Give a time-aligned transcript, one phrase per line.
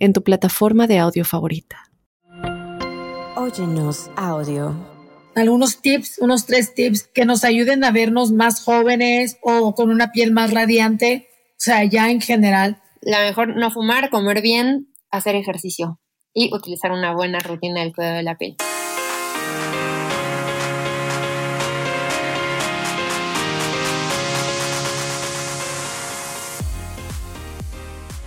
[0.00, 1.90] en tu plataforma de audio favorita.
[3.36, 4.74] Óyenos audio.
[5.36, 10.10] Algunos tips, unos tres tips que nos ayuden a vernos más jóvenes o con una
[10.10, 12.82] piel más radiante, o sea, ya en general.
[13.00, 16.00] La mejor no fumar, comer bien, hacer ejercicio
[16.34, 18.56] y utilizar una buena rutina del cuidado de la piel.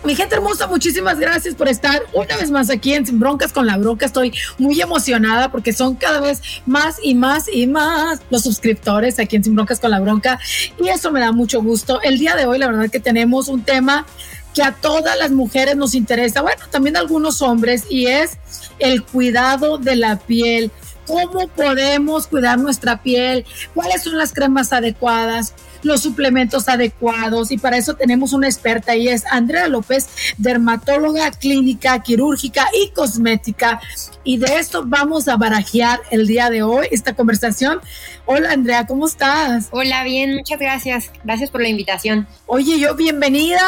[0.03, 3.65] Mi gente hermosa, muchísimas gracias por estar una vez más aquí en Sin Broncas con
[3.65, 4.05] la Bronca.
[4.05, 9.37] Estoy muy emocionada porque son cada vez más y más y más los suscriptores aquí
[9.37, 10.39] en Sin Broncas con la Bronca
[10.77, 12.01] y eso me da mucho gusto.
[12.01, 14.05] El día de hoy, la verdad que tenemos un tema
[14.53, 18.37] que a todas las mujeres nos interesa, bueno, también a algunos hombres, y es
[18.79, 20.71] el cuidado de la piel.
[21.07, 23.45] ¿Cómo podemos cuidar nuestra piel?
[23.73, 25.53] ¿Cuáles son las cremas adecuadas?
[25.83, 32.01] los suplementos adecuados y para eso tenemos una experta y es Andrea López, dermatóloga clínica,
[32.01, 33.81] quirúrgica y cosmética.
[34.23, 37.79] Y de esto vamos a barajear el día de hoy esta conversación.
[38.25, 39.67] Hola Andrea, ¿cómo estás?
[39.71, 41.11] Hola, bien, muchas gracias.
[41.23, 42.27] Gracias por la invitación.
[42.45, 43.61] Oye, yo bienvenida.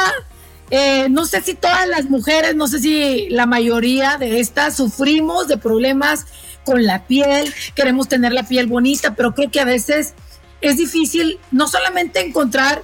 [0.71, 5.47] Eh, no sé si todas las mujeres, no sé si la mayoría de estas sufrimos
[5.47, 6.25] de problemas
[6.65, 10.13] con la piel, queremos tener la piel bonita, pero creo que a veces
[10.61, 12.83] es difícil no solamente encontrar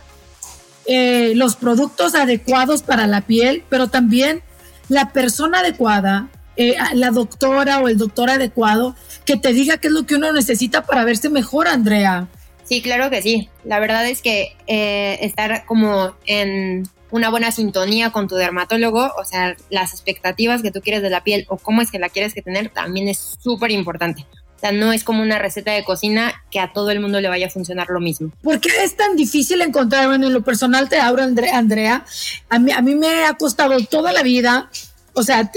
[0.85, 4.41] eh, los productos adecuados para la piel, pero también
[4.87, 9.93] la persona adecuada, eh, la doctora o el doctor adecuado que te diga qué es
[9.93, 12.27] lo que uno necesita para verse mejor, Andrea.
[12.63, 13.49] Sí, claro que sí.
[13.63, 19.25] La verdad es que eh, estar como en una buena sintonía con tu dermatólogo, o
[19.25, 22.33] sea, las expectativas que tú quieres de la piel o cómo es que la quieres
[22.33, 24.25] que tener, también es súper importante.
[24.55, 27.27] O sea, no es como una receta de cocina que a todo el mundo le
[27.27, 28.31] vaya a funcionar lo mismo.
[28.43, 32.05] ¿Por qué es tan difícil encontrar, bueno, en lo personal te abro, Andrea,
[32.49, 34.69] a mí, a mí me ha costado toda la vida,
[35.13, 35.51] o sea,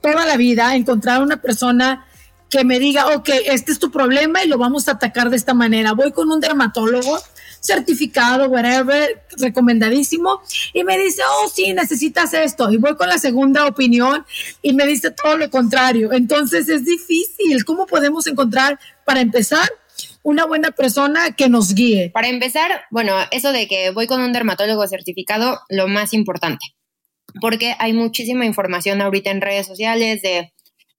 [0.00, 2.06] toda la vida encontrar una persona
[2.50, 5.54] que me diga, ok, este es tu problema y lo vamos a atacar de esta
[5.54, 5.92] manera.
[5.92, 7.18] Voy con un dermatólogo
[7.62, 10.42] certificado, whatever, recomendadísimo,
[10.72, 14.26] y me dice, oh, sí, necesitas esto, y voy con la segunda opinión
[14.60, 16.12] y me dice todo lo contrario.
[16.12, 17.64] Entonces es difícil.
[17.64, 19.68] ¿Cómo podemos encontrar, para empezar,
[20.22, 22.10] una buena persona que nos guíe?
[22.10, 26.64] Para empezar, bueno, eso de que voy con un dermatólogo certificado, lo más importante,
[27.40, 30.52] porque hay muchísima información ahorita en redes sociales de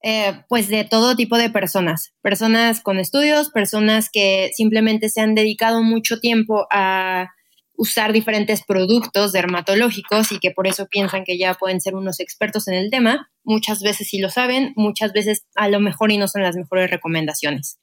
[0.05, 5.33] eh, pues de todo tipo de personas, personas con estudios, personas que simplemente se han
[5.33, 7.29] dedicado mucho tiempo a
[7.75, 12.67] usar diferentes productos dermatológicos y que por eso piensan que ya pueden ser unos expertos
[12.67, 13.31] en el tema.
[13.45, 16.91] Muchas veces sí lo saben, muchas veces a lo mejor y no son las mejores
[16.91, 17.79] recomendaciones.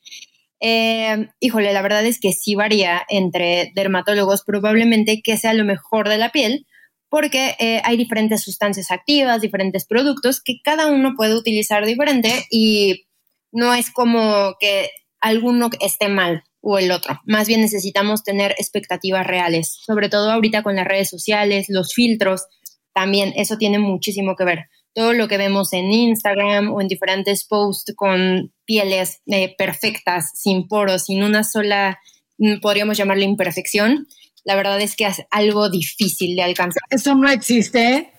[0.60, 6.10] Eh, híjole, la verdad es que sí varía entre dermatólogos, probablemente que sea lo mejor
[6.10, 6.66] de la piel,
[7.10, 13.06] porque eh, hay diferentes sustancias activas, diferentes productos que cada uno puede utilizar diferente y
[13.53, 17.20] no es como que alguno esté mal o el otro.
[17.25, 22.47] Más bien necesitamos tener expectativas reales, sobre todo ahorita con las redes sociales, los filtros,
[22.94, 24.66] también eso tiene muchísimo que ver.
[24.93, 30.69] Todo lo que vemos en Instagram o en diferentes posts con pieles eh, perfectas, sin
[30.69, 31.99] poros, sin una sola,
[32.38, 34.06] mm, podríamos llamarle imperfección,
[34.45, 36.83] la verdad es que es algo difícil de alcanzar.
[36.91, 38.12] ¿Eso no existe?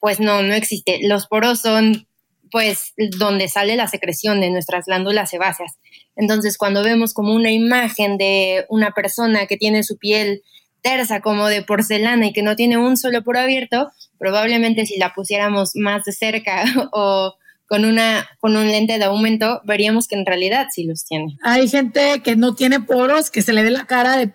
[0.00, 1.00] Pues no, no existe.
[1.02, 2.06] Los poros son
[2.50, 5.78] pues donde sale la secreción de nuestras glándulas sebáceas.
[6.14, 10.42] Entonces, cuando vemos como una imagen de una persona que tiene su piel
[10.82, 15.14] tersa como de porcelana y que no tiene un solo poro abierto, probablemente si la
[15.14, 17.34] pusiéramos más de cerca o
[17.66, 21.38] con, una, con un lente de aumento, veríamos que en realidad sí los tiene.
[21.42, 24.30] Hay gente que no tiene poros, que se le ve la cara de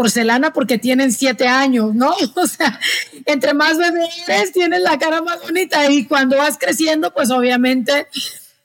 [0.00, 2.14] porcelana porque tienen siete años, ¿no?
[2.36, 2.80] O sea,
[3.26, 8.06] entre más bebés tienes la cara más bonita y cuando vas creciendo, pues obviamente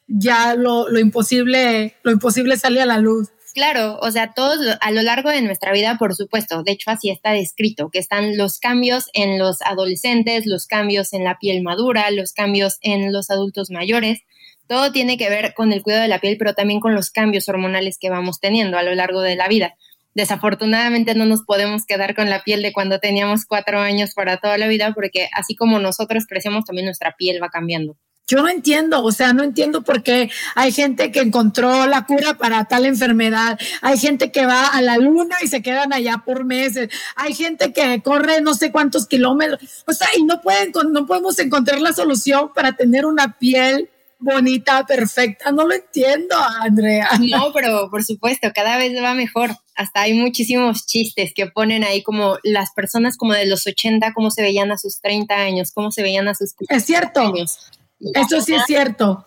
[0.08, 3.32] ya lo, lo imposible, lo imposible sale a la luz.
[3.54, 7.10] Claro, o sea, todos a lo largo de nuestra vida, por supuesto, de hecho así
[7.10, 12.12] está descrito, que están los cambios en los adolescentes, los cambios en la piel madura,
[12.12, 14.22] los cambios en los adultos mayores.
[14.68, 17.50] Todo tiene que ver con el cuidado de la piel, pero también con los cambios
[17.50, 19.76] hormonales que vamos teniendo a lo largo de la vida
[20.15, 24.57] desafortunadamente no nos podemos quedar con la piel de cuando teníamos cuatro años para toda
[24.57, 27.95] la vida, porque así como nosotros crecemos, también nuestra piel va cambiando.
[28.27, 32.33] Yo no entiendo, o sea, no entiendo por qué hay gente que encontró la cura
[32.33, 36.44] para tal enfermedad, hay gente que va a la luna y se quedan allá por
[36.44, 41.06] meses, hay gente que corre no sé cuántos kilómetros, o sea, y no pueden, no
[41.06, 45.51] podemos encontrar la solución para tener una piel bonita, perfecta.
[45.51, 47.09] No lo entiendo, Andrea.
[47.19, 49.51] No, pero por supuesto, cada vez va mejor.
[49.75, 54.31] Hasta hay muchísimos chistes que ponen ahí como las personas como de los 80, cómo
[54.31, 57.19] se veían a sus 30 años, cómo se veían a sus Es cierto.
[57.19, 57.72] Años.
[58.00, 59.25] Eso sí es cierto.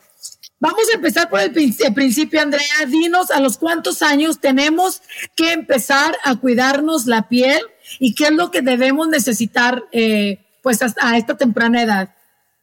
[0.60, 2.64] Vamos a empezar por el, principio, Andrea.
[2.88, 5.02] Dinos a los cuántos años tenemos
[5.36, 7.60] que empezar a cuidarnos la piel
[8.00, 12.14] y qué es lo que debemos necesitar eh, pues hasta a esta temprana edad.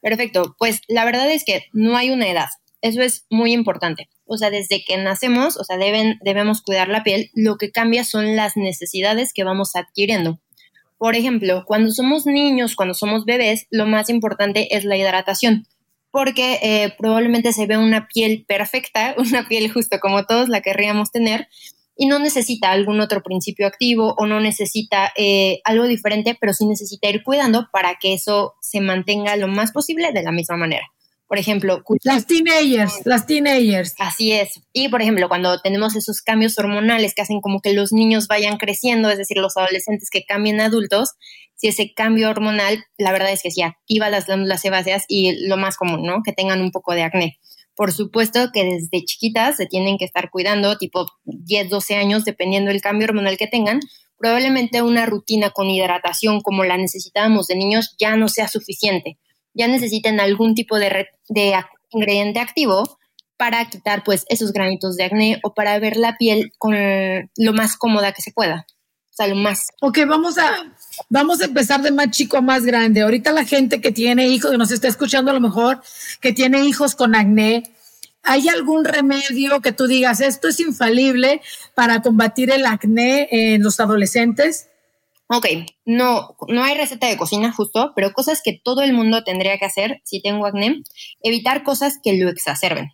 [0.02, 0.54] Perfecto.
[0.58, 2.48] Pues la verdad es que no hay una edad.
[2.82, 4.10] Eso es muy importante.
[4.26, 7.30] O sea, desde que nacemos, o sea, deben, debemos cuidar la piel.
[7.34, 10.40] Lo que cambia son las necesidades que vamos adquiriendo.
[10.98, 15.66] Por ejemplo, cuando somos niños, cuando somos bebés, lo más importante es la hidratación
[16.16, 21.12] porque eh, probablemente se ve una piel perfecta, una piel justo como todos la querríamos
[21.12, 21.46] tener,
[21.94, 26.66] y no necesita algún otro principio activo o no necesita eh, algo diferente, pero sí
[26.66, 30.86] necesita ir cuidando para que eso se mantenga lo más posible de la misma manera.
[31.28, 33.94] Por ejemplo, las teenagers, las teenagers.
[33.98, 34.60] Así es.
[34.72, 38.58] Y por ejemplo, cuando tenemos esos cambios hormonales que hacen como que los niños vayan
[38.58, 41.14] creciendo, es decir, los adolescentes que cambien adultos,
[41.56, 45.56] si ese cambio hormonal, la verdad es que sí activa las glándulas sebáceas y lo
[45.56, 46.22] más común, ¿no?
[46.24, 47.38] Que tengan un poco de acné.
[47.74, 52.70] Por supuesto que desde chiquitas se tienen que estar cuidando, tipo 10, 12 años, dependiendo
[52.70, 53.80] del cambio hormonal que tengan.
[54.16, 59.18] Probablemente una rutina con hidratación como la necesitábamos de niños ya no sea suficiente
[59.56, 61.54] ya necesiten algún tipo de, de
[61.90, 62.98] ingrediente activo
[63.36, 66.74] para quitar pues esos granitos de acné o para ver la piel con
[67.36, 68.66] lo más cómoda que se pueda.
[69.10, 69.68] O sea, lo más.
[69.80, 70.74] Ok, vamos a,
[71.08, 73.00] vamos a empezar de más chico a más grande.
[73.00, 75.80] Ahorita la gente que tiene hijos, que nos está escuchando a lo mejor,
[76.20, 77.62] que tiene hijos con acné,
[78.22, 81.40] ¿hay algún remedio que tú digas, esto es infalible
[81.74, 84.68] para combatir el acné en los adolescentes?
[85.28, 85.46] Ok,
[85.84, 89.64] no, no hay receta de cocina justo, pero cosas que todo el mundo tendría que
[89.64, 90.84] hacer si tengo acné,
[91.20, 92.92] evitar cosas que lo exacerben.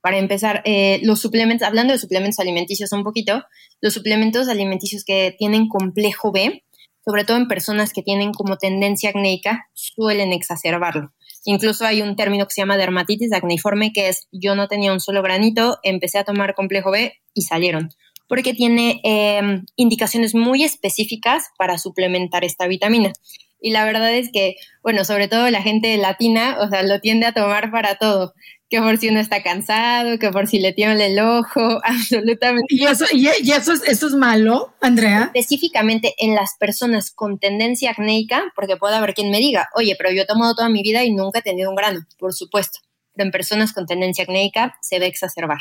[0.00, 3.44] Para empezar, eh, los suplementos, hablando de suplementos alimenticios un poquito,
[3.80, 6.64] los suplementos alimenticios que tienen complejo B,
[7.04, 11.12] sobre todo en personas que tienen como tendencia acnéica, suelen exacerbarlo.
[11.44, 15.00] Incluso hay un término que se llama dermatitis acneiforme, que es yo no tenía un
[15.00, 17.90] solo granito, empecé a tomar complejo B y salieron
[18.32, 23.12] porque tiene em, indicaciones muy específicas para suplementar esta vitamina.
[23.60, 27.26] Y la verdad es que, bueno, sobre todo la gente latina, o sea, lo tiende
[27.26, 28.32] a tomar para todo.
[28.70, 32.68] Que por si uno está cansado, que por si le tiembla el ojo, absolutamente.
[32.70, 35.30] ¿Y eso, y, eso, es, eso es malo, Andrea?
[35.34, 40.10] Específicamente en las personas con tendencia acnéica, porque puede haber quien me diga, oye, pero
[40.10, 42.78] yo he tomado toda mi vida y nunca he tenido un grano, por supuesto.
[43.12, 45.60] Pero en personas con tendencia acnéica se ve exacerbar.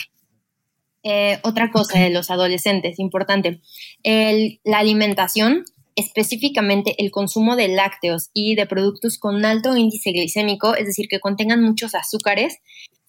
[1.03, 3.61] Eh, otra cosa de los adolescentes, importante,
[4.03, 5.65] la alimentación,
[5.95, 11.19] específicamente el consumo de lácteos y de productos con alto índice glicémico, es decir, que
[11.19, 12.57] contengan muchos azúcares,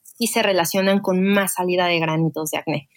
[0.03, 2.89] sí se relacionan con más salida de granitos de acné.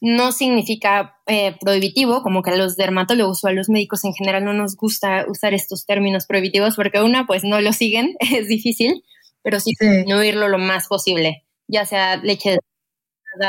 [0.00, 4.44] No significa eh, prohibitivo, como que a los dermatólogos o a los médicos en general
[4.44, 9.02] no nos gusta usar estos términos prohibitivos porque una, pues no lo siguen, es difícil,
[9.42, 9.86] pero sí, sí.
[10.06, 12.58] no oírlo lo más posible, ya sea leche de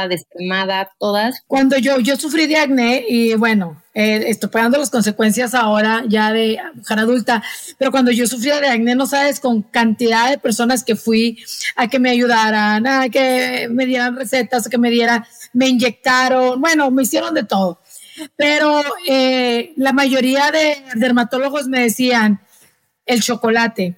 [0.09, 1.41] descremada, todas.
[1.47, 6.33] Cuando yo, yo sufrí de acné y bueno, eh, estoy pagando las consecuencias ahora ya
[6.33, 7.43] de mujer adulta,
[7.77, 11.37] pero cuando yo sufría de acné, no sabes, con cantidad de personas que fui
[11.75, 16.91] a que me ayudaran, a que me dieran recetas, que me dieran, me inyectaron, bueno,
[16.91, 17.79] me hicieron de todo.
[18.35, 22.41] Pero eh, la mayoría de dermatólogos me decían
[23.05, 23.95] el chocolate,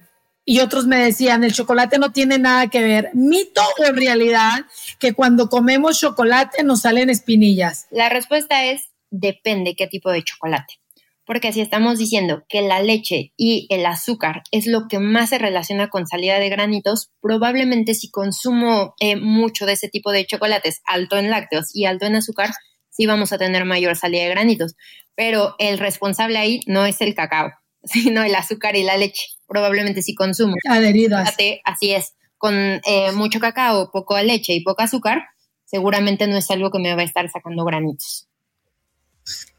[0.48, 3.10] y otros me decían, el chocolate no tiene nada que ver.
[3.12, 4.64] Mito o realidad
[4.98, 7.86] que cuando comemos chocolate nos salen espinillas.
[7.90, 10.80] La respuesta es depende qué tipo de chocolate.
[11.26, 15.36] Porque si estamos diciendo que la leche y el azúcar es lo que más se
[15.36, 20.80] relaciona con salida de granitos, probablemente si consumo eh, mucho de ese tipo de chocolates
[20.86, 22.52] alto en lácteos y alto en azúcar,
[22.88, 24.76] sí vamos a tener mayor salida de granitos.
[25.14, 27.50] Pero el responsable ahí no es el cacao,
[27.84, 29.24] sino el azúcar y la leche.
[29.46, 30.54] Probablemente si consumo.
[30.68, 31.36] Adheridas.
[31.64, 35.22] Así es, con eh, mucho cacao, poco leche y poco azúcar,
[35.64, 38.28] seguramente no es algo que me va a estar sacando granitos.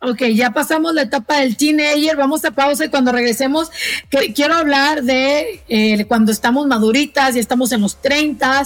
[0.01, 3.69] Ok, ya pasamos la etapa del teenager, vamos a pausa y cuando regresemos
[4.33, 8.63] quiero hablar de eh, cuando estamos maduritas y estamos en los 30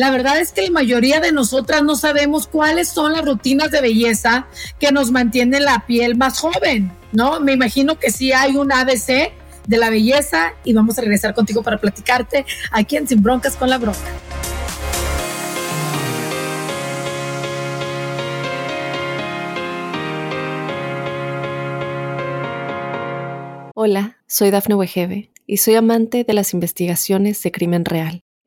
[0.00, 3.82] la verdad es que la mayoría de nosotras no sabemos cuáles son las rutinas de
[3.82, 4.46] belleza
[4.78, 7.38] que nos mantienen la piel más joven, ¿no?
[7.40, 9.30] Me imagino que sí hay un ABC
[9.66, 13.68] de la belleza y vamos a regresar contigo para platicarte aquí en Sin Broncas con
[13.68, 14.00] la Bronca.
[23.74, 28.22] Hola, soy Dafne Wegebe y soy amante de las investigaciones de crimen real.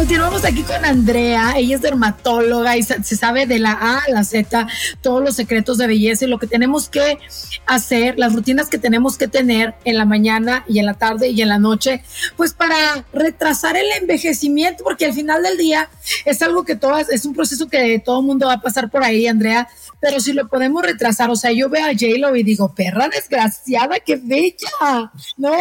[0.00, 4.24] Continuamos aquí con Andrea, ella es dermatóloga y se sabe de la A a la
[4.24, 4.66] Z
[5.02, 7.18] todos los secretos de belleza y lo que tenemos que
[7.66, 11.42] hacer, las rutinas que tenemos que tener en la mañana y en la tarde y
[11.42, 12.02] en la noche,
[12.38, 15.90] pues para retrasar el envejecimiento, porque al final del día
[16.24, 19.26] es algo que todas, es un proceso que todo mundo va a pasar por ahí,
[19.26, 19.68] Andrea,
[20.00, 24.00] pero si lo podemos retrasar, o sea, yo veo a J-Lo y digo, perra desgraciada,
[24.00, 25.52] qué bella, ¿no?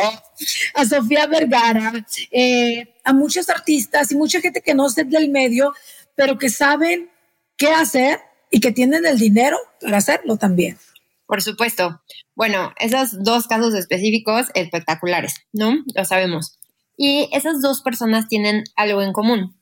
[0.75, 1.93] A Sofía Vergara,
[2.31, 5.73] eh, a muchos artistas y mucha gente que no es del medio,
[6.15, 7.09] pero que saben
[7.57, 8.19] qué hacer
[8.51, 10.77] y que tienen el dinero para hacerlo también.
[11.25, 12.01] Por supuesto.
[12.35, 15.75] Bueno, esos dos casos específicos espectaculares, ¿no?
[15.93, 16.57] Lo sabemos.
[16.97, 19.55] Y esas dos personas tienen algo en común,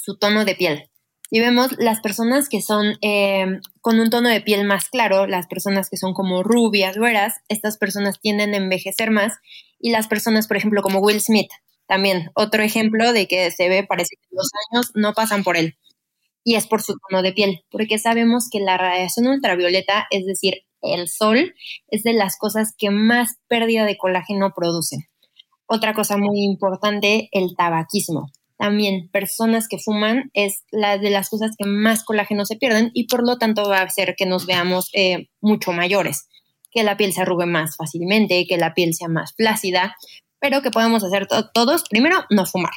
[0.00, 0.87] su tono de piel.
[1.30, 5.46] Y vemos las personas que son eh, con un tono de piel más claro, las
[5.46, 9.34] personas que son como rubias, güeras, estas personas tienden a envejecer más.
[9.78, 11.50] Y las personas, por ejemplo, como Will Smith,
[11.86, 15.76] también otro ejemplo de que se ve, parece que los años no pasan por él.
[16.44, 20.62] Y es por su tono de piel, porque sabemos que la radiación ultravioleta, es decir,
[20.80, 21.54] el sol,
[21.88, 25.00] es de las cosas que más pérdida de colágeno producen.
[25.66, 28.30] Otra cosa muy importante, el tabaquismo.
[28.58, 33.06] También personas que fuman es la de las cosas que más colágeno se pierden y
[33.06, 36.28] por lo tanto va a hacer que nos veamos eh, mucho mayores,
[36.72, 39.96] que la piel se arrugue más fácilmente, que la piel sea más flácida,
[40.40, 41.84] pero que podemos hacer todos.
[41.88, 42.72] Primero, no fumar.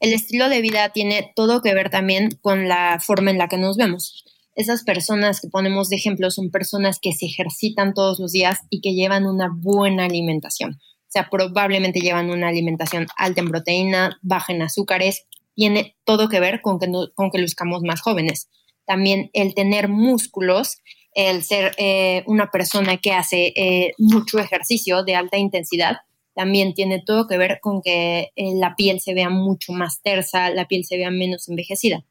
[0.00, 3.56] El estilo de vida tiene todo que ver también con la forma en la que
[3.56, 4.24] nos vemos.
[4.56, 8.80] Esas personas que ponemos de ejemplo son personas que se ejercitan todos los días y
[8.80, 10.80] que llevan una buena alimentación.
[11.14, 15.26] Sea, probablemente llevan una alimentación alta en proteína, baja en azúcares.
[15.54, 18.48] Tiene todo que ver con que, con que luzcamos más jóvenes.
[18.84, 20.78] También el tener músculos,
[21.14, 25.98] el ser eh, una persona que hace eh, mucho ejercicio de alta intensidad,
[26.34, 30.50] también tiene todo que ver con que eh, la piel se vea mucho más tersa,
[30.50, 32.04] la piel se vea menos envejecida.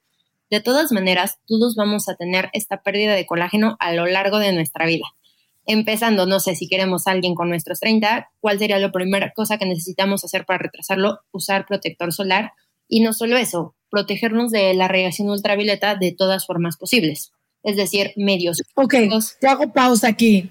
[0.49, 4.53] De todas maneras, todos vamos a tener esta pérdida de colágeno a lo largo de
[4.53, 5.07] nuestra vida.
[5.65, 9.57] Empezando, no sé, si queremos a alguien con nuestros 30, ¿cuál sería la primera cosa
[9.57, 11.19] que necesitamos hacer para retrasarlo?
[11.31, 12.51] Usar protector solar.
[12.87, 17.31] Y no solo eso, protegernos de la radiación ultravioleta de todas formas posibles.
[17.63, 18.61] Es decir, medios.
[18.75, 18.95] Ok,
[19.39, 20.49] te hago pausa aquí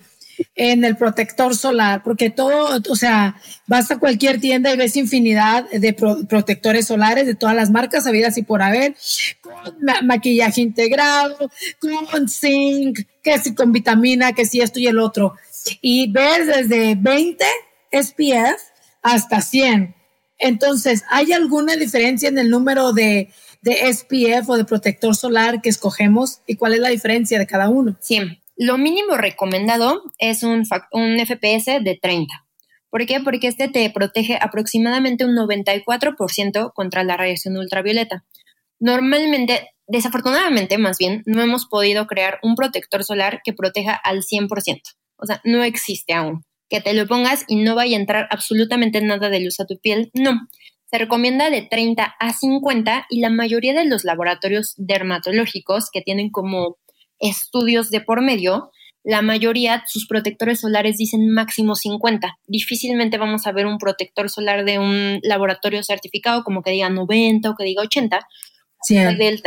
[0.55, 5.69] en el protector solar, porque todo, o sea, vas a cualquier tienda y ves infinidad
[5.71, 8.95] de protectores solares de todas las marcas habidas y por haber,
[9.41, 15.35] con maquillaje integrado, con zinc, que si con vitamina, que si esto y el otro.
[15.81, 17.45] Y ves desde 20
[17.93, 18.61] SPF
[19.03, 19.95] hasta 100.
[20.39, 23.31] Entonces, ¿hay alguna diferencia en el número de,
[23.63, 27.69] de SPF o de protector solar que escogemos y cuál es la diferencia de cada
[27.69, 27.97] uno?
[28.01, 28.19] Sí,
[28.63, 32.47] lo mínimo recomendado es un, FPS de 30.
[32.91, 33.19] ¿Por qué?
[33.19, 38.25] Porque este te protege aproximadamente un 94% contra la radiación ultravioleta.
[38.79, 44.81] Normalmente, desafortunadamente más bien, no hemos podido crear un protector solar que proteja al 100%.
[45.17, 46.45] O sea, no existe aún.
[46.69, 49.81] Que te lo pongas y no vaya a entrar absolutamente nada de luz a tu
[49.81, 50.49] piel, no.
[50.85, 56.31] Se recomienda de 30 a 50 y la mayoría de los laboratorios dermatológicos que tienen
[56.31, 56.77] como
[57.23, 58.71] estudios de por medio,
[59.05, 62.39] la mayoría, sus protectores solares dicen máximo 50.
[62.47, 67.51] Difícilmente vamos a ver un protector solar de un laboratorio certificado como que diga 90
[67.51, 68.21] o que diga 80.
[68.85, 68.97] Sí.
[68.97, 69.43] Del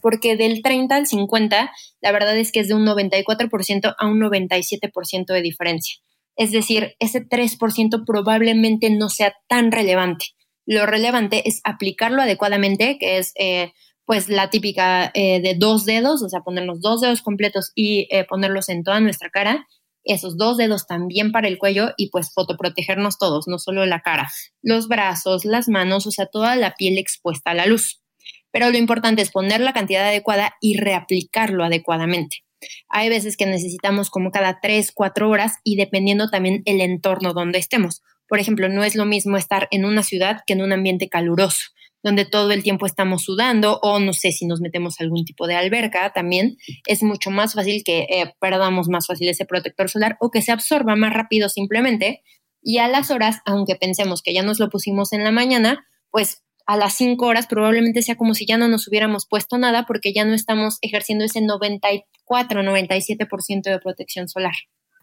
[0.00, 4.20] porque del 30 al 50, la verdad es que es de un 94% a un
[4.20, 5.96] 97% de diferencia.
[6.36, 10.26] Es decir, ese 3% probablemente no sea tan relevante.
[10.66, 13.72] Lo relevante es aplicarlo adecuadamente, que es eh,
[14.06, 18.06] pues la típica eh, de dos dedos, o sea, poner los dos dedos completos y
[18.10, 19.66] eh, ponerlos en toda nuestra cara,
[20.04, 24.30] esos dos dedos también para el cuello y pues fotoprotegernos todos, no solo la cara,
[24.62, 28.02] los brazos, las manos, o sea, toda la piel expuesta a la luz.
[28.50, 32.44] Pero lo importante es poner la cantidad adecuada y reaplicarlo adecuadamente.
[32.88, 37.58] Hay veces que necesitamos como cada 3, 4 horas y dependiendo también el entorno donde
[37.58, 38.02] estemos.
[38.28, 41.74] Por ejemplo, no es lo mismo estar en una ciudad que en un ambiente caluroso
[42.04, 45.56] donde todo el tiempo estamos sudando o no sé si nos metemos algún tipo de
[45.56, 50.30] alberca también, es mucho más fácil que eh, perdamos más fácil ese protector solar o
[50.30, 52.22] que se absorba más rápido simplemente.
[52.62, 56.44] Y a las horas, aunque pensemos que ya nos lo pusimos en la mañana, pues
[56.66, 60.12] a las 5 horas probablemente sea como si ya no nos hubiéramos puesto nada porque
[60.12, 64.54] ya no estamos ejerciendo ese 94, 97% de protección solar.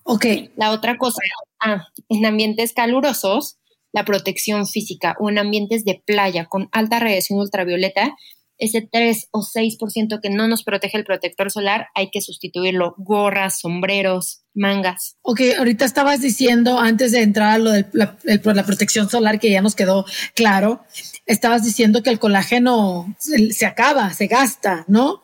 [0.04, 0.26] Ok.
[0.56, 1.22] La otra cosa,
[1.60, 3.58] ah, en ambientes calurosos,
[3.94, 8.16] la protección física o en ambientes de playa con alta radiación ultravioleta,
[8.62, 12.94] ese 3 o 6% que no nos protege el protector solar, hay que sustituirlo.
[13.00, 15.16] Gorras, sombreros, mangas.
[15.24, 19.64] Ok, ahorita estabas diciendo, antes de entrar a lo de la, protección solar, que ya
[19.64, 20.06] nos quedó
[20.36, 20.84] claro,
[21.26, 25.24] estabas diciendo que el colágeno se, acaba, se gasta, ¿no?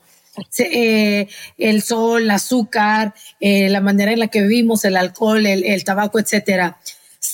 [0.58, 1.28] Eh,
[1.60, 5.84] el sol, el azúcar, eh, la manera en la que vivimos, el alcohol, el, el
[5.84, 6.80] tabaco, etcétera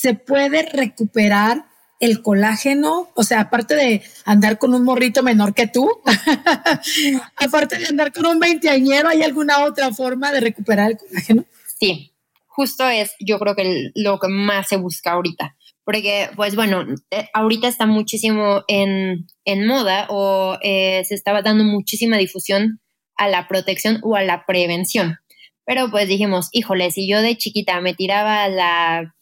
[0.03, 1.63] se puede recuperar
[2.01, 5.89] el colágeno, o sea, aparte de andar con un morrito menor que tú,
[7.38, 11.45] aparte de andar con un veinteañero, ¿hay alguna otra forma de recuperar el colágeno?
[11.79, 12.12] Sí,
[12.48, 15.55] justo es, yo creo que lo que más se busca ahorita,
[15.86, 19.25] porque, pues bueno, eh, ahorita está muchísimo en,
[19.65, 22.81] moda o eh, se estaba dando muchísima difusión
[23.15, 25.19] a la protección o a la prevención.
[25.65, 29.13] Pero pues dijimos, híjole, si yo de chiquita me tiraba la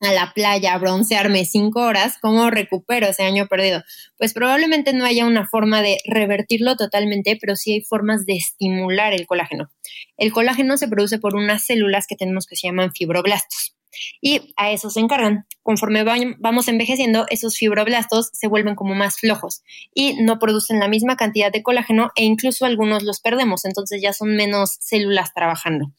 [0.00, 3.82] a la playa a broncearme cinco horas, ¿cómo recupero ese año perdido?
[4.18, 9.12] Pues probablemente no haya una forma de revertirlo totalmente, pero sí hay formas de estimular
[9.14, 9.70] el colágeno.
[10.16, 13.74] El colágeno se produce por unas células que tenemos que se llaman fibroblastos.
[14.20, 15.46] Y a eso se encargan.
[15.62, 19.62] Conforme vamos envejeciendo, esos fibroblastos se vuelven como más flojos
[19.94, 24.12] y no producen la misma cantidad de colágeno e incluso algunos los perdemos, entonces ya
[24.12, 25.92] son menos células trabajando.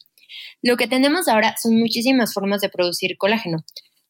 [0.62, 3.64] Lo que tenemos ahora son muchísimas formas de producir colágeno.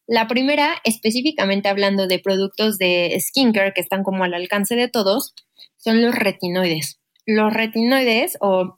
[0.08, 5.34] La primera, específicamente hablando de productos de skincare que están como al alcance de todos,
[5.76, 7.00] son los retinoides.
[7.26, 8.76] Los retinoides o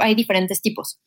[0.00, 1.00] hay diferentes tipos,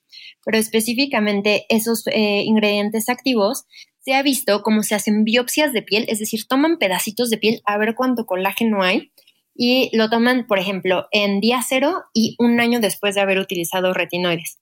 [0.44, 3.66] pero específicamente esos eh, ingredientes activos
[4.00, 7.62] se ha visto cómo se hacen biopsias de piel, es decir, toman pedacitos de piel
[7.66, 9.12] a ver cuánto colágeno hay
[9.54, 13.94] y lo toman, por ejemplo, en día cero y un año después de haber utilizado
[13.94, 14.59] retinoides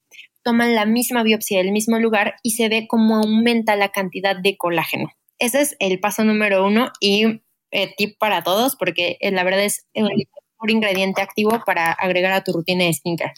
[0.48, 4.56] toman la misma biopsia del mismo lugar y se ve cómo aumenta la cantidad de
[4.56, 5.10] colágeno.
[5.38, 9.62] Ese es el paso número uno y eh, tip para todos porque eh, la verdad
[9.62, 10.08] es el
[10.66, 13.34] ingrediente activo para agregar a tu rutina de skincare.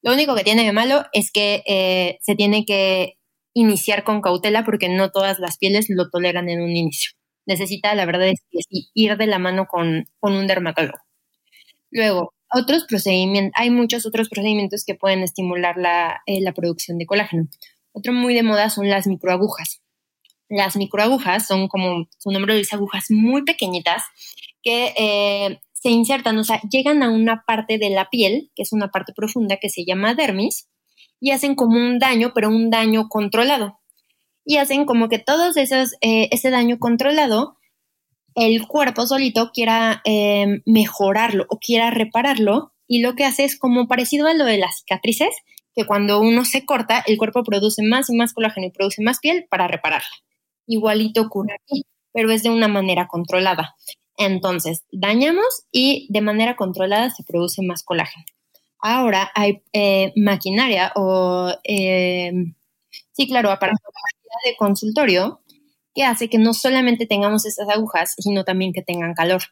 [0.00, 3.18] Lo único que tiene de malo es que eh, se tiene que
[3.52, 7.10] iniciar con cautela porque no todas las pieles lo toleran en un inicio.
[7.44, 8.60] Necesita, la verdad es que
[8.94, 10.96] ir de la mano con, con un dermatólogo.
[11.90, 15.76] Luego, otros procedimientos, hay muchos otros procedimientos que pueden estimular
[16.26, 17.48] eh, la, producción de colágeno.
[17.92, 19.82] Otro muy de moda son las microagujas.
[20.48, 24.02] Las microagujas son como su nombre lo dice, agujas muy pequeñitas
[24.62, 28.72] que eh, se insertan, o sea, llegan a una parte de la piel, que es
[28.72, 30.68] una parte profunda que se llama dermis,
[31.20, 33.80] y hacen como un daño, pero un daño controlado.
[34.44, 37.56] Y hacen como que todos esos, eh, ese daño controlado
[38.34, 43.86] el cuerpo solito quiera em, mejorarlo o quiera repararlo y lo que hace es como
[43.86, 45.34] parecido a lo de las cicatrices,
[45.74, 49.18] que cuando uno se corta, el cuerpo produce más y más colágeno y produce más
[49.20, 50.08] piel para repararla.
[50.66, 53.74] Igualito ocurre aquí, pero es de una manera controlada.
[54.16, 58.24] Entonces, dañamos y de manera controlada se produce más colágeno.
[58.78, 62.54] Ahora hay eh, maquinaria o, em,
[63.12, 63.82] sí, claro, aparato
[64.44, 65.40] de consultorio
[65.94, 69.42] que hace que no solamente tengamos estas agujas, sino también que tengan calor.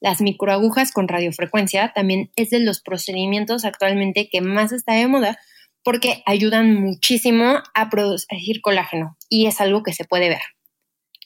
[0.00, 5.38] Las microagujas con radiofrecuencia también es de los procedimientos actualmente que más está de moda
[5.84, 10.42] porque ayudan muchísimo a producir colágeno y es algo que se puede ver.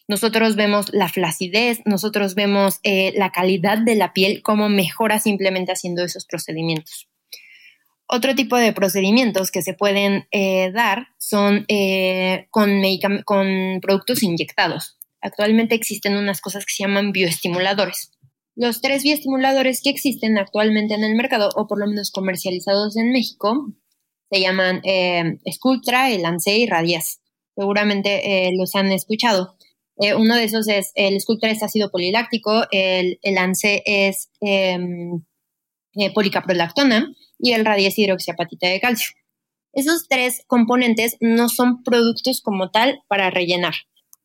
[0.09, 5.73] Nosotros vemos la flacidez, nosotros vemos eh, la calidad de la piel, cómo mejora simplemente
[5.73, 7.09] haciendo esos procedimientos.
[8.09, 14.97] Otro tipo de procedimientos que se pueden eh, dar son eh, con, productos inyectados.
[15.21, 18.13] Actualmente existen unas cosas que se llaman bioestimuladores.
[18.55, 23.11] Los tres bioestimuladores que existen actualmente en el mercado, o por lo menos comercializados en
[23.11, 23.73] México,
[24.31, 27.21] se llaman eh, Sculptra, el ANSE y Radies.
[27.57, 29.57] Seguramente los han escuchado.
[29.97, 35.25] uno de esos es el Sculptra es ácido poliláctico, el, el ANSE es em,
[36.15, 39.17] policaprolactona y el radies hidroxiapatita de calcio.
[39.73, 43.75] Esos tres componentes no son productos como tal para rellenar.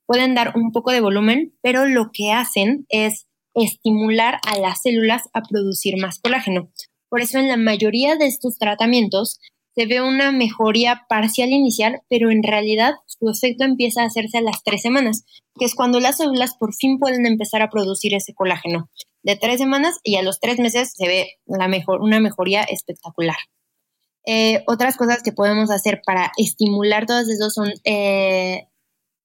[0.06, 5.24] Pueden dar un poco de volumen, pero lo que hacen es estimular a las células
[5.34, 6.72] a producir más colágeno.
[7.10, 9.40] Por eso en la mayoría de estos tratamientos
[9.76, 14.42] se ve una mejoría parcial inicial, pero en realidad su efecto empieza a hacerse a
[14.42, 15.26] las tres semanas,
[15.58, 18.90] que es cuando las células por fin pueden empezar a producir ese colágeno.
[19.24, 23.38] De tres semanas y a los tres meses se ve la mejor, una mejoría espectacular.
[24.26, 28.68] Eh, otras cosas que podemos hacer para estimular todos esos son eh,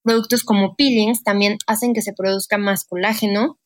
[0.03, 3.59] productos como peelings, también hacen que se produzca más colágeno.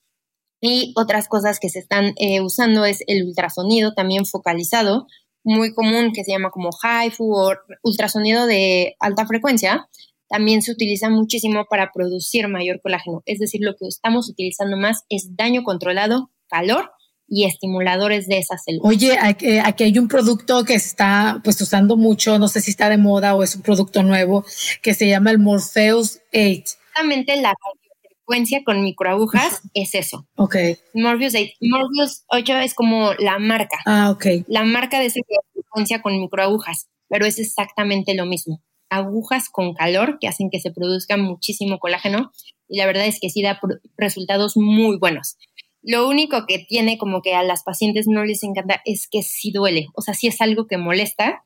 [0.63, 5.07] Y otras cosas que se están eh, usando es el ultrasonido también focalizado,
[5.43, 9.89] muy común que se llama como HIFU o ultrasonido de alta frecuencia,
[10.31, 13.23] también se utiliza muchísimo para producir mayor colágeno.
[13.27, 16.93] Es decir, lo que estamos utilizando más es daño controlado, calor
[17.27, 18.89] y estimuladores de esas células.
[18.89, 22.97] Oye, aquí hay un producto que está pues usando mucho, no sé si está de
[22.97, 24.45] moda o es un producto nuevo,
[24.83, 26.41] que se llama el Morpheus 8.
[26.41, 27.55] Exactamente la
[28.01, 30.29] frecuencia con microagujas es eso.
[30.37, 30.57] Ok.
[30.95, 31.51] Morpheus 8.
[31.61, 33.79] Morpheus 8 es como la marca.
[33.85, 34.27] Ah, ok.
[34.47, 35.21] La marca de esa
[35.53, 38.63] frecuencia con microagujas, pero es exactamente lo mismo.
[38.91, 42.33] Agujas con calor que hacen que se produzca muchísimo colágeno
[42.69, 43.59] y la verdad es que sí da
[43.97, 45.37] resultados muy buenos.
[45.83, 49.51] Lo único que tiene como que a las pacientes no les encanta es que sí
[49.51, 51.45] duele, o sea, sí es algo que molesta.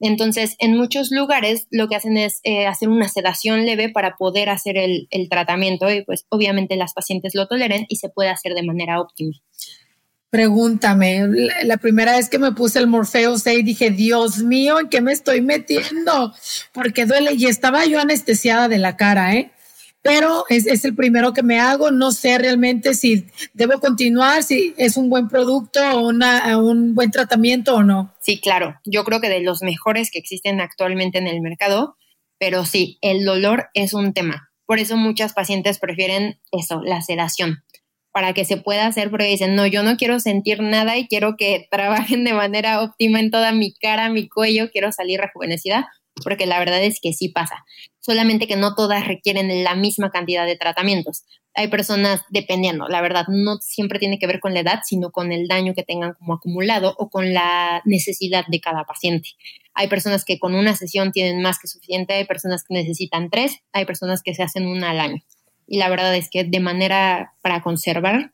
[0.00, 4.48] Entonces, en muchos lugares lo que hacen es eh, hacer una sedación leve para poder
[4.48, 8.64] hacer el, tratamiento y pues obviamente las pacientes lo toleren y se puede hacer de
[8.64, 9.32] manera óptima.
[10.34, 11.28] Pregúntame,
[11.62, 15.12] la primera vez que me puse el Morfeo 6 dije, Dios mío, ¿en qué me
[15.12, 16.34] estoy metiendo?
[16.72, 19.52] Porque duele y estaba yo anestesiada de la cara, ¿eh?
[20.02, 21.92] pero es, el primero que me hago.
[21.92, 27.12] No sé realmente si debo continuar, si es un buen producto o una, un buen
[27.12, 28.12] tratamiento o no.
[28.20, 28.74] Sí, claro.
[28.84, 31.96] Yo creo que de los mejores que existen actualmente en el mercado,
[32.40, 34.50] pero sí, el dolor es un tema.
[34.66, 37.62] Por eso muchas pacientes prefieren eso, la sedación,
[38.14, 41.34] para que se pueda hacer, porque dicen, no, yo no quiero sentir nada y quiero
[41.36, 45.90] que trabajen de manera óptima en toda mi cara, mi cuello, quiero salir rejuvenecida
[46.22, 47.64] porque la verdad es que sí pasa,
[47.98, 51.24] solamente que no todas requieren la misma cantidad de tratamientos.
[51.54, 55.32] Hay personas, dependiendo, la verdad, no siempre tiene que ver con la edad, sino con
[55.32, 59.30] el daño que tengan como acumulado o con la necesidad de cada paciente.
[59.74, 63.58] Hay personas que con una sesión tienen más que suficiente, hay personas que necesitan tres,
[63.72, 65.22] hay personas que se hacen una al año.
[65.66, 68.32] Y la verdad es que de manera para conservar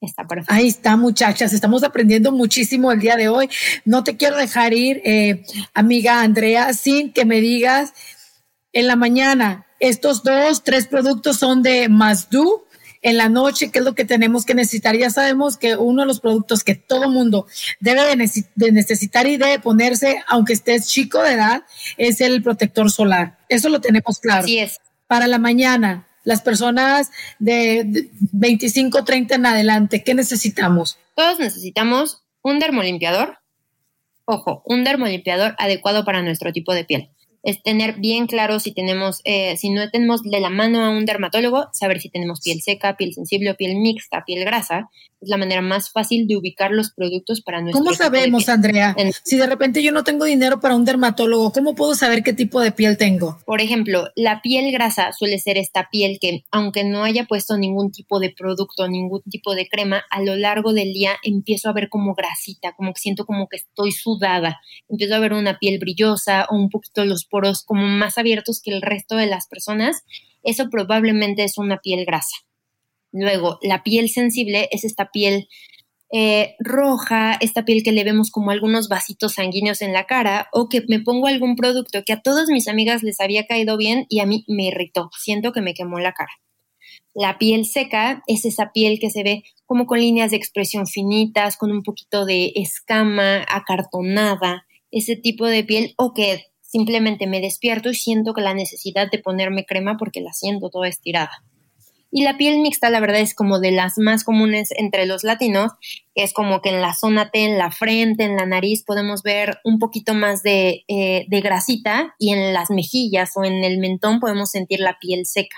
[0.00, 0.54] Está perfecto.
[0.54, 1.52] Ahí está, muchachas.
[1.52, 3.50] Estamos aprendiendo muchísimo el día de hoy.
[3.84, 7.92] No te quiero dejar ir, eh, amiga Andrea, sin que me digas
[8.72, 12.64] en la mañana, estos dos, tres productos son de Mazdu.
[13.00, 14.96] En la noche, ¿qué es lo que tenemos que necesitar?
[14.96, 17.46] Ya sabemos que uno de los productos que todo mundo
[17.78, 21.62] debe de, necesitar y debe ponerse, aunque estés chico de edad,
[21.96, 23.38] es el protector solar.
[23.48, 24.42] Eso lo tenemos claro.
[24.42, 24.80] Así es.
[25.06, 30.98] Para la mañana, las personas de 25, 30 en adelante, ¿qué necesitamos?
[31.14, 33.38] Todos necesitamos un dermolimpiador.
[34.24, 37.10] Ojo, un dermolimpiador adecuado para nuestro tipo de piel
[37.42, 41.04] es tener bien claro si tenemos, eh, si no tenemos de la mano a un
[41.04, 44.90] dermatólogo, saber si tenemos piel seca, piel sensible, piel mixta, piel grasa.
[45.20, 48.94] Es la manera más fácil de ubicar los productos para nuestro ¿Cómo sabemos, Andrea?
[49.24, 52.60] si de repente yo no tengo dinero para un dermatólogo, ¿cómo puedo saber qué tipo
[52.60, 53.36] de piel tengo?
[53.44, 57.90] Por ejemplo, la piel grasa suele ser esta piel que, aunque no haya puesto ningún
[57.90, 61.88] tipo de producto, ningún tipo de crema, a lo largo del día empiezo a ver
[61.88, 64.60] como grasita, como que siento como que estoy sudada.
[64.88, 68.70] Empiezo a ver una piel brillosa o un poquito los poros como más abiertos que
[68.70, 70.04] el resto de las personas,
[70.42, 72.36] eso probablemente es una piel grasa.
[73.12, 75.48] Luego, la piel sensible es esta piel
[76.10, 80.68] eh, roja, esta piel que le vemos como algunos vasitos sanguíneos en la cara, o
[80.68, 84.20] que me pongo algún producto que a todas mis amigas les había caído bien y
[84.20, 86.32] a mí me irritó, siento que me quemó la cara.
[87.14, 91.56] La piel seca es esa piel que se ve como con líneas de expresión finitas,
[91.56, 97.88] con un poquito de escama, acartonada, ese tipo de piel, o que Simplemente me despierto
[97.88, 101.42] y siento que la necesidad de ponerme crema porque la siento toda estirada.
[102.10, 105.72] Y la piel mixta, la verdad, es como de las más comunes entre los latinos,
[106.14, 109.60] es como que en la zona T, en la frente, en la nariz, podemos ver
[109.64, 114.20] un poquito más de, eh, de grasita y en las mejillas o en el mentón
[114.20, 115.56] podemos sentir la piel seca.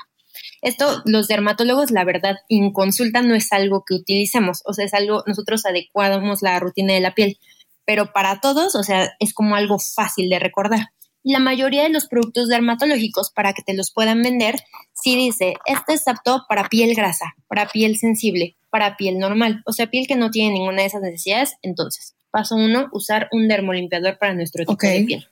[0.63, 4.95] Esto, los dermatólogos, la verdad, en consulta no es algo que utilicemos, o sea, es
[4.95, 7.39] algo, nosotros adecuamos la rutina de la piel,
[7.85, 10.91] pero para todos, o sea, es como algo fácil de recordar
[11.23, 14.57] la mayoría de los productos dermatológicos para que te los puedan vender,
[14.93, 19.73] sí dice, este es apto para piel grasa, para piel sensible, para piel normal, o
[19.73, 21.57] sea, piel que no tiene ninguna de esas necesidades.
[21.63, 25.29] Entonces, paso uno, usar un dermolimpiador para nuestro tipo de piel.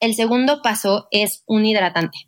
[0.00, 2.18] El segundo paso es un hidratante.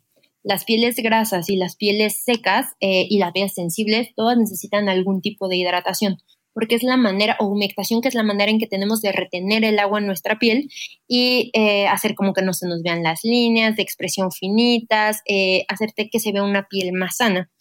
[0.43, 5.21] Las pieles grasas y las pieles secas eh, y las pieles sensibles, todas necesitan algún
[5.21, 6.21] tipo de hidratación.
[6.55, 9.65] Porque es la manera, o humectación, que es la manera en que tenemos de retener
[9.65, 10.71] el agua en nuestra piel
[11.05, 15.65] y eh, hacer como que no se nos vean las líneas de expresión finitas, eh,
[15.67, 17.51] hacerte que se vea una piel más sana.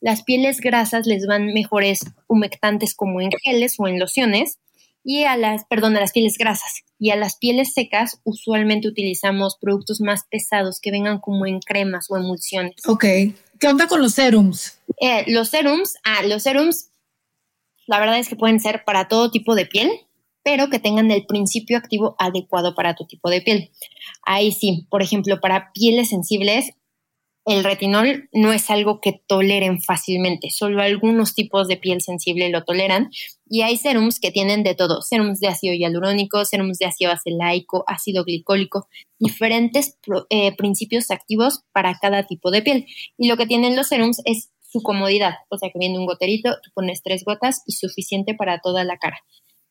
[0.00, 4.58] Las pieles grasas les van mejores humectantes como en geles o en lociones
[5.02, 6.84] y a las, perdón, a las pieles grasas.
[6.98, 12.06] Y a las pieles secas usualmente utilizamos productos más pesados que vengan como en cremas
[12.08, 12.76] o emulsiones.
[12.86, 13.04] Ok.
[13.58, 14.78] ¿Qué onda con los serums?
[15.00, 16.90] Eh, los serums, ah, los serums,
[17.86, 19.90] la verdad es que pueden ser para todo tipo de piel,
[20.42, 23.70] pero que tengan el principio activo adecuado para tu tipo de piel.
[24.22, 26.72] Ahí sí, por ejemplo, para pieles sensibles,
[27.46, 32.64] el retinol no es algo que toleren fácilmente, solo algunos tipos de piel sensible lo
[32.64, 33.10] toleran
[33.46, 37.84] y hay serums que tienen de todo, serums de ácido hialurónico, serums de ácido acelaico,
[37.86, 39.98] ácido glicólico, diferentes
[40.30, 42.86] eh, principios activos para cada tipo de piel.
[43.18, 46.50] Y lo que tienen los serums es su comodidad, o sea que viene un goterito,
[46.64, 49.18] tú pones tres gotas y suficiente para toda la cara.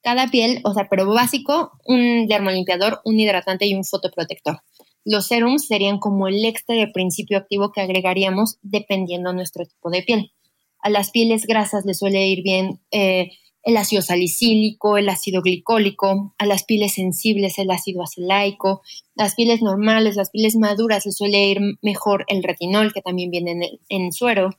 [0.01, 4.61] Cada piel, o sea, pero básico, un dermolimpiador, un hidratante y un fotoprotector.
[5.03, 9.89] Los serums serían como el extra de principio activo que agregaríamos dependiendo de nuestro tipo
[9.89, 10.31] de piel.
[10.79, 13.31] A las pieles grasas les suele ir bien eh,
[13.63, 18.81] el ácido salicílico, el ácido glicólico, a las pieles sensibles el ácido acelaico,
[19.15, 23.51] las pieles normales, las pieles maduras les suele ir mejor el retinol, que también viene
[23.51, 24.51] en, en suero.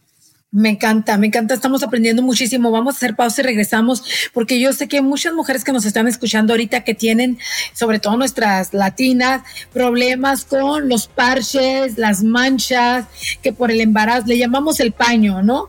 [0.54, 2.70] Me encanta, me encanta, estamos aprendiendo muchísimo.
[2.70, 6.06] Vamos a hacer pausa y regresamos, porque yo sé que muchas mujeres que nos están
[6.06, 7.38] escuchando ahorita que tienen,
[7.72, 13.06] sobre todo nuestras latinas, problemas con los parches, las manchas,
[13.42, 15.68] que por el embarazo le llamamos el paño, ¿no?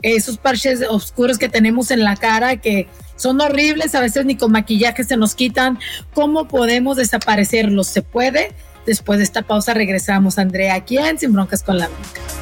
[0.00, 4.50] Esos parches oscuros que tenemos en la cara que son horribles, a veces ni con
[4.50, 5.78] maquillaje se nos quitan.
[6.14, 7.88] ¿Cómo podemos desaparecerlos?
[7.88, 8.54] ¿Se puede?
[8.86, 12.41] Después de esta pausa regresamos, Andrea, aquí en Sin Broncas con la Bronca.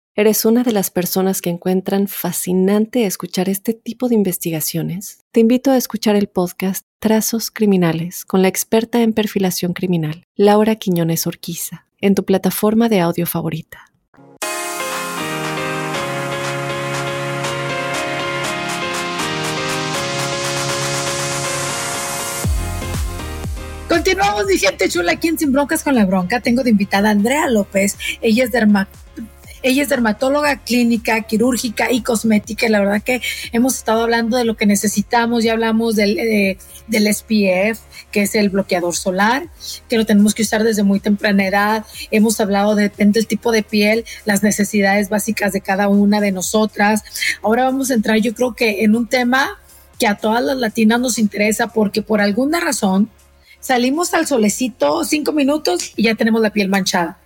[0.13, 5.71] eres una de las personas que encuentran fascinante escuchar este tipo de investigaciones, te invito
[5.71, 11.85] a escuchar el podcast Trazos Criminales con la experta en perfilación criminal, Laura Quiñones Orquiza
[12.01, 13.85] en tu plataforma de audio favorita.
[23.87, 26.39] Continuamos, mi gente chula, aquí en Sin Broncas con la Bronca.
[26.39, 27.97] Tengo de invitada a Andrea López.
[28.21, 29.01] Ella es dermatóloga
[29.63, 32.65] ella es dermatóloga clínica, quirúrgica y cosmética.
[32.65, 33.21] Y la verdad que
[33.51, 35.43] hemos estado hablando de lo que necesitamos.
[35.43, 36.57] Ya hablamos del, eh,
[36.89, 37.79] SPF,
[38.11, 39.49] que es el bloqueador solar,
[39.87, 41.85] que lo tenemos que usar desde muy temprana edad.
[42.09, 46.31] Hemos hablado de, depende del tipo de piel, las necesidades básicas de cada una de
[46.31, 47.03] nosotras.
[47.41, 49.59] Ahora vamos a entrar, yo creo que en un tema
[49.99, 53.09] que a todas las latinas nos interesa porque por alguna razón
[53.59, 57.19] salimos al solecito cinco minutos y ya tenemos la piel manchada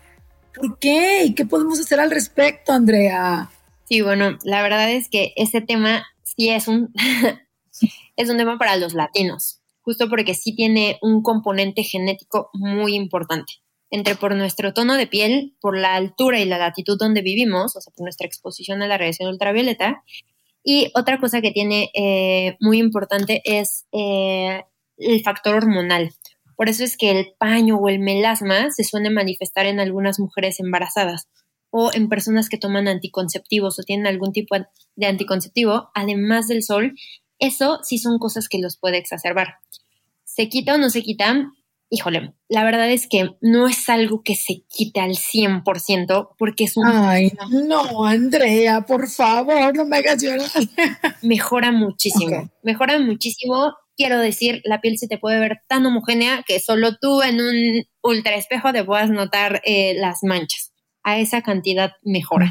[0.56, 1.26] ¿Por qué?
[1.26, 3.50] ¿Y qué podemos hacer al respecto, Andrea?
[3.88, 6.94] Sí, bueno, la verdad es que ese tema sí es un,
[8.16, 13.54] es un tema para los latinos, justo porque sí tiene un componente genético muy importante.
[13.92, 17.82] Entre por nuestro tono de piel, por la altura y la latitud donde vivimos, o
[17.82, 20.04] sea, por nuestra exposición a la radiación ultravioleta.
[20.64, 24.64] Y otra cosa que tiene eh, muy importante es eh,
[24.98, 26.12] el factor hormonal.
[26.56, 30.60] Por eso es que el paño o el melasma se suele manifestar en algunas mujeres
[30.60, 31.28] embarazadas
[31.70, 34.56] o en personas que toman anticonceptivos o tienen algún tipo
[34.96, 36.96] de anticonceptivo, además del sol.
[37.38, 39.56] Eso sí son cosas que los puede exacerbar.
[40.24, 41.52] ¿Se quita o no se quita?
[41.90, 46.78] Híjole, la verdad es que no es algo que se quite al 100% porque es
[46.78, 46.88] un...
[46.88, 47.32] Ay,
[47.68, 50.50] no, Andrea, por favor, no me hagas llorar.
[51.22, 56.60] Mejora muchísimo, mejora muchísimo quiero decir, la piel se te puede ver tan homogénea que
[56.60, 60.72] solo tú en un ultra espejo te puedas notar eh, las manchas.
[61.04, 62.50] A esa cantidad mejora.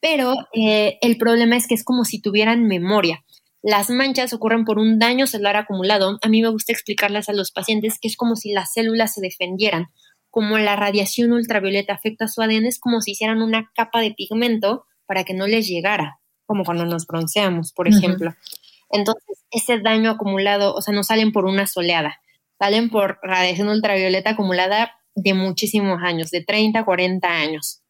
[0.00, 3.24] Pero eh, el problema es que es como si tuvieran memoria.
[3.62, 6.18] Las manchas ocurren por un daño celular acumulado.
[6.22, 9.20] A mí me gusta explicarlas a los pacientes que es como si las células se
[9.20, 9.86] defendieran.
[10.30, 14.12] Como la radiación ultravioleta afecta a su ADN, es como si hicieran una capa de
[14.12, 18.32] pigmento para que no les llegara, como cuando nos bronceamos, por ejemplo.
[18.90, 22.20] Entonces, ese daño acumulado, o sea, no salen por una soleada,
[22.58, 27.82] salen por radiación ultravioleta acumulada de muchísimos años, de 30, 40 años.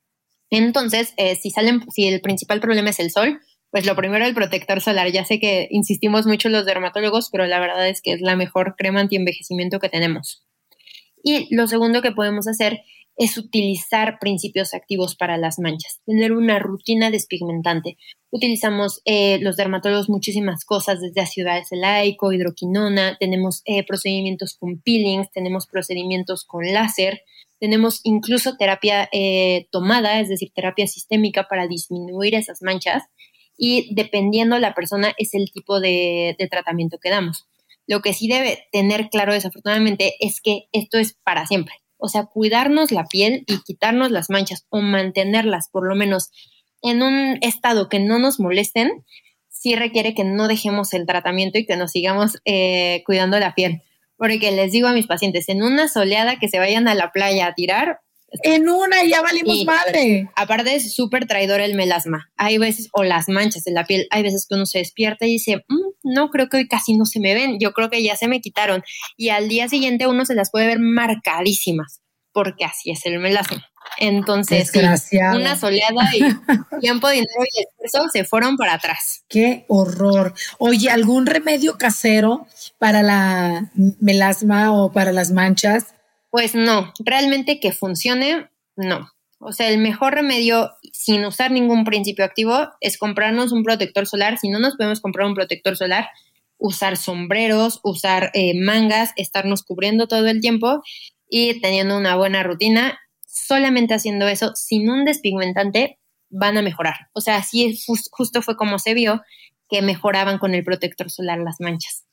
[0.50, 4.34] Entonces, eh, si salen, si el principal problema es el sol, pues lo primero el
[4.34, 5.10] protector solar.
[5.12, 8.74] Ya sé que insistimos mucho los dermatólogos, pero la verdad es que es la mejor
[8.76, 10.44] crema anti-envejecimiento que tenemos.
[11.22, 12.80] Y lo segundo que podemos hacer
[13.20, 17.98] es utilizar principios activos para las manchas, tener una rutina despigmentante.
[18.30, 25.30] Utilizamos eh, los dermatólogos muchísimas cosas, desde ácido acelaico, hidroquinona, tenemos eh, procedimientos con peelings,
[25.32, 27.20] tenemos procedimientos con láser,
[27.58, 33.02] tenemos incluso terapia eh, tomada, es decir, terapia sistémica para disminuir esas manchas
[33.54, 37.46] y dependiendo la persona es el tipo de, de tratamiento que damos.
[37.86, 41.79] Lo que sí debe tener claro desafortunadamente es que esto es para siempre.
[42.00, 46.30] O sea, cuidarnos la piel y quitarnos las manchas o mantenerlas por lo menos
[46.82, 49.04] en un estado que no nos molesten,
[49.48, 53.82] sí requiere que no dejemos el tratamiento y que nos sigamos eh, cuidando la piel.
[54.16, 57.46] Porque les digo a mis pacientes, en una soleada que se vayan a la playa
[57.46, 58.00] a tirar,
[58.42, 60.30] en una ya valimos madre.
[60.36, 62.30] Aparte es súper traidor el melasma.
[62.36, 65.32] Hay veces, o las manchas en la piel, hay veces que uno se despierta y
[65.32, 68.16] dice, mm, no, creo que hoy casi no se me ven, yo creo que ya
[68.16, 68.82] se me quitaron.
[69.16, 72.00] Y al día siguiente uno se las puede ver marcadísimas,
[72.32, 73.66] porque así es el melasma.
[73.98, 74.70] Entonces,
[75.34, 76.20] una soleada y
[76.80, 79.24] tiempo, dinero y esfuerzo se fueron para atrás.
[79.28, 80.34] Qué horror.
[80.58, 82.46] Oye, ¿algún remedio casero
[82.78, 85.94] para la melasma o para las manchas?
[86.30, 89.10] Pues no, realmente que funcione, no.
[89.38, 94.38] O sea, el mejor remedio sin usar ningún principio activo es comprarnos un protector solar.
[94.38, 96.08] Si no nos podemos comprar un protector solar,
[96.58, 100.82] usar sombreros, usar eh, mangas, estarnos cubriendo todo el tiempo
[101.28, 102.98] y teniendo una buena rutina.
[103.26, 107.08] Solamente haciendo eso, sin un despigmentante, van a mejorar.
[107.12, 107.78] O sea, así
[108.10, 109.22] justo fue como se vio
[109.70, 112.04] que mejoraban con el protector solar las manchas.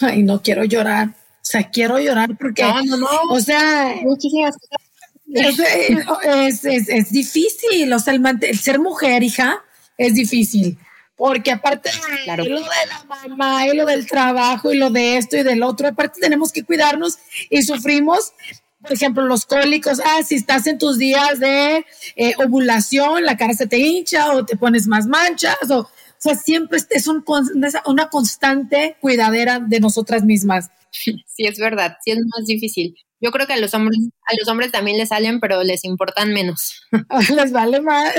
[0.00, 1.14] Ay, no quiero llorar.
[1.44, 3.08] O sea, quiero llorar porque, no, no, no.
[3.28, 4.56] o sea, muchísimas
[5.34, 9.62] es, es, es, difícil, o sea, el, ser mujer, hija,
[9.98, 10.78] es difícil.
[11.16, 15.36] Porque aparte de lo de la mamá y lo del trabajo y lo de esto
[15.36, 17.18] y del otro, aparte tenemos que cuidarnos
[17.50, 18.32] y sufrimos,
[18.80, 20.00] por ejemplo, los cólicos.
[20.00, 21.84] Ah, si estás en tus días de
[22.16, 26.34] eh, ovulación, la cara se te hincha o te pones más manchas o, o sea,
[26.34, 27.24] siempre es un,
[27.86, 30.70] una constante cuidadera de nosotras mismas.
[31.26, 32.94] Sí, es verdad, sí es más difícil.
[33.20, 36.32] Yo creo que a los hombres, a los hombres también les salen, pero les importan
[36.32, 36.82] menos.
[37.34, 38.14] les vale más.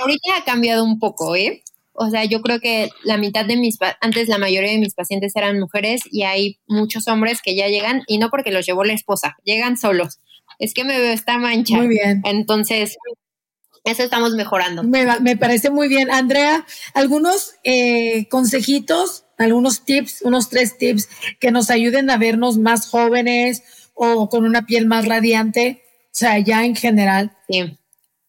[0.00, 1.62] ahorita ha cambiado un poco, ¿eh?
[1.96, 5.36] O sea, yo creo que la mitad de mis, antes la mayoría de mis pacientes
[5.36, 8.94] eran mujeres y hay muchos hombres que ya llegan y no porque los llevó la
[8.94, 10.18] esposa, llegan solos.
[10.58, 11.76] Es que me veo esta mancha.
[11.76, 12.20] Muy bien.
[12.24, 12.96] Entonces,
[13.84, 14.82] eso estamos mejorando.
[14.82, 16.10] Me, me parece muy bien.
[16.10, 21.08] Andrea, algunos eh, consejitos algunos tips, unos tres tips
[21.40, 23.62] que nos ayuden a vernos más jóvenes
[23.94, 27.36] o con una piel más radiante, o sea, ya en general.
[27.48, 27.78] Sí,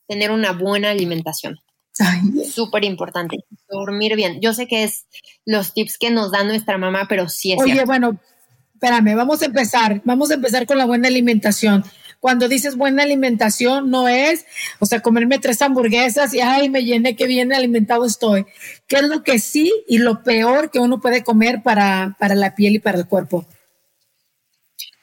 [0.07, 1.59] tener una buena alimentación.
[2.51, 3.37] Súper importante.
[3.69, 4.41] Dormir bien.
[4.41, 5.05] Yo sé que es
[5.45, 7.61] los tips que nos da nuestra mamá, pero sí es.
[7.61, 8.19] Oye, bueno,
[8.73, 10.01] espérame, vamos a empezar.
[10.03, 11.85] Vamos a empezar con la buena alimentación.
[12.25, 14.47] Cuando dices buena alimentación, no es,
[14.79, 18.47] o sea, comerme tres hamburguesas y, ay, me llené, qué bien alimentado estoy.
[18.87, 22.55] ¿Qué es lo que sí y lo peor que uno puede comer para, para la
[22.55, 23.45] piel y para el cuerpo?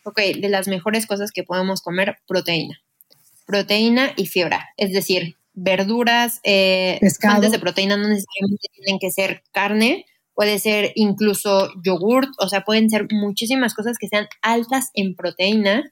[0.03, 2.83] Ok, de las mejores cosas que podemos comer, proteína.
[3.47, 9.45] Proteína y fibra, es decir, verduras, eh, fuentes de proteína no necesariamente tienen que ser
[9.53, 15.15] carne, puede ser incluso yogurt, o sea, pueden ser muchísimas cosas que sean altas en
[15.15, 15.85] proteína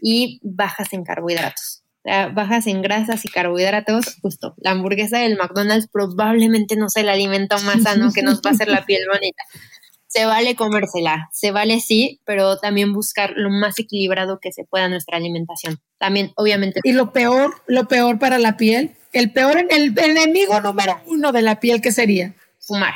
[0.00, 1.82] y bajas en carbohidratos.
[2.04, 4.54] O sea, bajas en grasas y carbohidratos, justo.
[4.58, 8.52] La hamburguesa del McDonald's probablemente no sea el alimento más sano que nos va a
[8.52, 9.42] hacer la piel bonita.
[10.06, 14.88] Se vale comérsela, se vale sí, pero también buscar lo más equilibrado que se pueda
[14.88, 15.80] nuestra alimentación.
[15.98, 16.80] También, obviamente.
[16.84, 21.42] Y lo peor, lo peor para la piel, el peor, el enemigo número uno de
[21.42, 22.34] la piel, ¿qué sería?
[22.60, 22.94] Fumar.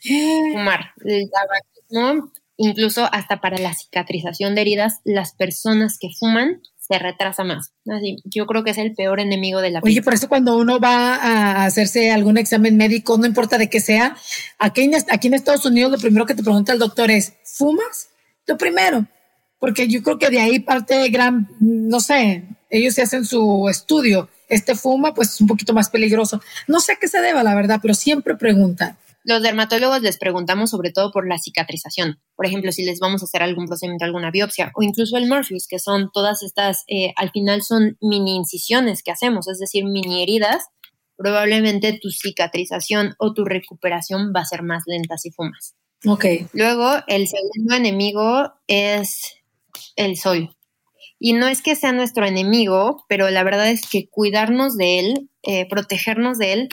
[0.52, 0.92] Fumar.
[1.04, 7.42] El tabaquismo incluso hasta para la cicatrización de heridas, las personas que fuman se retrasa
[7.42, 7.72] más.
[7.88, 9.80] Así, yo creo que es el peor enemigo de la.
[9.82, 13.80] Oye, por eso cuando uno va a hacerse algún examen médico, no importa de qué
[13.80, 14.16] sea,
[14.58, 18.10] aquí en, aquí en Estados Unidos lo primero que te pregunta el doctor es, ¿fumas?
[18.46, 19.06] Lo primero,
[19.58, 24.28] porque yo creo que de ahí parte gran, no sé, ellos se hacen su estudio.
[24.48, 26.42] Este fuma, pues es un poquito más peligroso.
[26.66, 28.98] No sé a qué se deba, la verdad, pero siempre preguntan.
[29.24, 32.20] Los dermatólogos les preguntamos sobre todo por la cicatrización.
[32.36, 35.66] Por ejemplo, si les vamos a hacer algún procedimiento, alguna biopsia, o incluso el Morpheus,
[35.68, 40.22] que son todas estas, eh, al final son mini incisiones que hacemos, es decir, mini
[40.22, 40.68] heridas.
[41.16, 45.74] Probablemente tu cicatrización o tu recuperación va a ser más lenta si fumas.
[46.06, 46.24] Ok.
[46.54, 49.34] Luego, el segundo enemigo es
[49.96, 50.56] el sol.
[51.18, 55.30] Y no es que sea nuestro enemigo, pero la verdad es que cuidarnos de él,
[55.42, 56.68] eh, protegernos de él,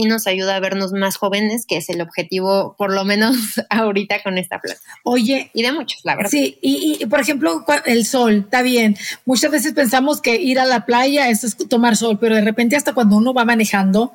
[0.00, 3.36] sí nos ayuda a vernos más jóvenes, que es el objetivo, por lo menos
[3.70, 4.80] ahorita con esta planta.
[5.04, 5.50] Oye.
[5.52, 6.30] Y de muchos, la verdad.
[6.30, 8.96] Sí, y, y, por ejemplo, el sol, está bien.
[9.24, 12.94] Muchas veces pensamos que ir a la playa es tomar sol, pero de repente hasta
[12.94, 14.14] cuando uno va manejando,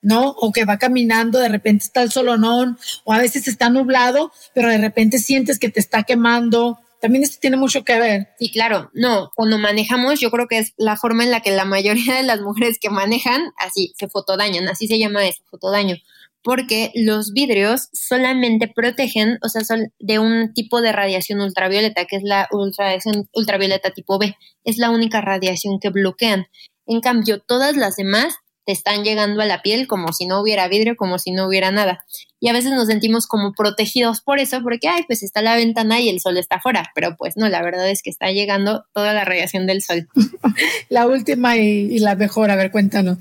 [0.00, 0.28] ¿no?
[0.30, 4.68] O que va caminando, de repente está el solonón, o a veces está nublado, pero
[4.68, 6.78] de repente sientes que te está quemando.
[7.00, 8.28] También esto tiene mucho que ver.
[8.38, 8.90] Sí, claro.
[8.92, 12.22] No, cuando manejamos, yo creo que es la forma en la que la mayoría de
[12.22, 15.96] las mujeres que manejan, así, se fotodañan, así se llama eso, fotodaño.
[16.42, 22.16] Porque los vidrios solamente protegen, o sea, son de un tipo de radiación ultravioleta, que
[22.16, 24.36] es la ultravioleta tipo B.
[24.64, 26.46] Es la única radiación que bloquean.
[26.86, 28.36] En cambio, todas las demás
[28.68, 31.70] te están llegando a la piel como si no hubiera vidrio, como si no hubiera
[31.70, 32.04] nada.
[32.38, 36.02] Y a veces nos sentimos como protegidos por eso, porque, ay, pues está la ventana
[36.02, 39.14] y el sol está afuera, pero pues no, la verdad es que está llegando toda
[39.14, 40.06] la radiación del sol.
[40.90, 43.16] la última y, y la mejor, a ver, cuéntanos.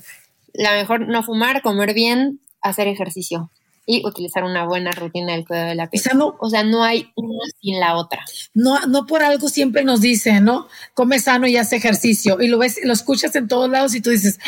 [0.51, 3.49] La mejor, no fumar, comer bien, hacer ejercicio
[3.89, 6.03] y utilizar una buena rutina del cuidado de la piel.
[6.39, 8.19] O sea, no, hay una sin la otra.
[8.53, 10.67] No, no por algo siempre nos dicen, ¿no?
[10.93, 12.41] Come sano y haz ejercicio.
[12.41, 14.39] Y lo ves, lo escuchas en todos lados y tú dices,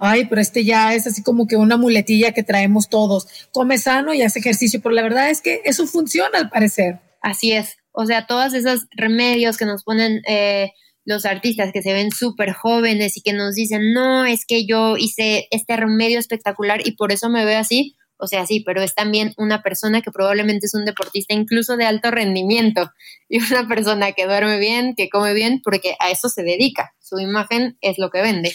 [0.00, 3.28] ay, pero este ya es así como que una muletilla que traemos todos.
[3.52, 4.80] Come sano y haz ejercicio.
[4.82, 6.98] Pero la verdad es que eso funciona al parecer.
[7.20, 7.76] Así es.
[7.92, 10.72] O sea, todos esos remedios que nos ponen eh,
[11.04, 14.96] los artistas que se ven súper jóvenes y que nos dicen, no, es que yo
[14.96, 18.94] hice este remedio espectacular y por eso me veo así o sea, sí, pero es
[18.94, 22.90] también una persona que probablemente es un deportista incluso de alto rendimiento
[23.28, 26.94] y una persona que duerme bien, que come bien, porque a eso se dedica.
[27.00, 28.52] Su imagen es lo que vende.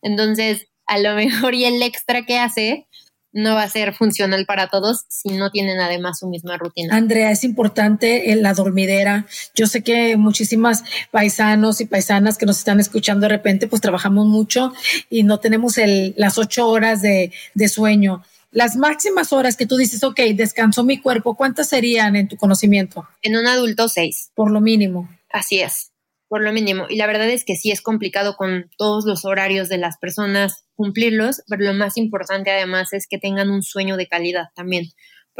[0.00, 2.86] Entonces, a lo mejor y el extra que hace
[3.32, 6.96] no va a ser funcional para todos si no tienen además su misma rutina.
[6.96, 9.26] Andrea, es importante la dormidera.
[9.54, 10.82] Yo sé que muchísimas
[11.12, 14.72] paisanos y paisanas que nos están escuchando de repente, pues trabajamos mucho
[15.08, 19.76] y no tenemos el, las ocho horas de, de sueño las máximas horas que tú
[19.76, 23.08] dices, ok, descansó mi cuerpo, ¿cuántas serían en tu conocimiento?
[23.22, 24.30] En un adulto, seis.
[24.34, 25.08] Por lo mínimo.
[25.30, 25.92] Así es,
[26.28, 26.86] por lo mínimo.
[26.88, 30.64] Y la verdad es que sí es complicado con todos los horarios de las personas
[30.74, 34.86] cumplirlos, pero lo más importante además es que tengan un sueño de calidad también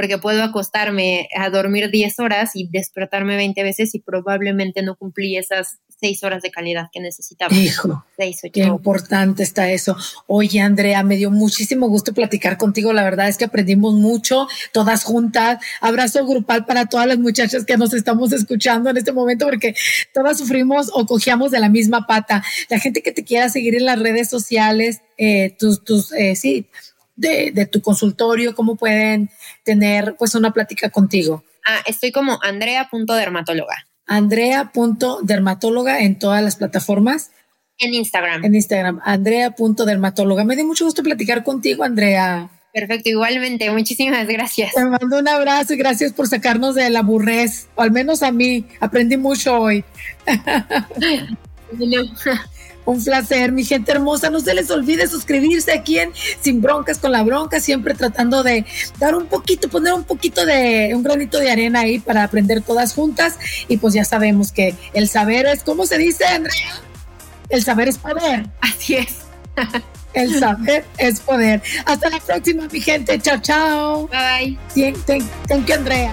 [0.01, 5.37] porque puedo acostarme a dormir 10 horas y despertarme 20 veces y probablemente no cumplí
[5.37, 7.55] esas 6 horas de calidad que necesitaba.
[7.55, 8.05] Hijo,
[8.53, 9.97] qué importante está eso.
[10.27, 12.93] Oye, Andrea, me dio muchísimo gusto platicar contigo.
[12.93, 15.63] La verdad es que aprendimos mucho, todas juntas.
[15.81, 19.75] Abrazo grupal para todas las muchachas que nos estamos escuchando en este momento, porque
[20.15, 22.43] todas sufrimos o cogíamos de la misma pata.
[22.69, 26.67] La gente que te quiera seguir en las redes sociales, eh, tus, tus, eh, sí,
[27.17, 29.29] de, de, tu consultorio, cómo pueden
[29.65, 31.45] tener pues una plática contigo.
[31.67, 33.87] Ah, estoy como andrea.dermatóloga.
[34.11, 37.31] Andrea.dermatóloga en todas las plataformas.
[37.79, 38.45] En Instagram.
[38.45, 40.43] En Instagram, andrea.dermatóloga.
[40.45, 42.51] Me dio mucho gusto platicar contigo, Andrea.
[42.73, 43.71] Perfecto, igualmente.
[43.71, 44.75] Muchísimas gracias.
[44.75, 48.33] Te mando un abrazo y gracias por sacarnos de la burrez, o al menos a
[48.33, 48.67] mí.
[48.81, 49.85] Aprendí mucho hoy.
[52.85, 54.31] Un placer, mi gente hermosa.
[54.31, 58.65] No se les olvide suscribirse aquí en Sin Broncas con la Bronca, siempre tratando de
[58.99, 62.95] dar un poquito, poner un poquito de un granito de arena ahí para aprender todas
[62.95, 63.39] juntas.
[63.69, 66.81] Y pues ya sabemos que el saber es, ¿cómo se dice, Andrea?
[67.49, 68.49] El saber es poder.
[68.61, 69.17] Así es.
[70.15, 71.63] El saber es poder.
[71.85, 73.19] Hasta la próxima, mi gente.
[73.21, 74.09] Chao, chao.
[74.09, 74.59] Bye.
[74.75, 76.13] Thank, thank you, Andrea.